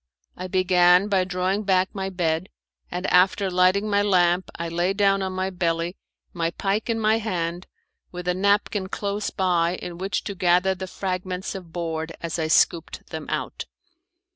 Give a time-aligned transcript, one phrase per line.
[0.35, 2.49] I began by drawing back my bed,
[2.89, 5.95] and after lighting my lamp I lay down on my belly,
[6.33, 7.67] my pike in my hand,
[8.11, 12.47] with a napkin close by in which to gather the fragments of board as I
[12.47, 13.65] scooped them out.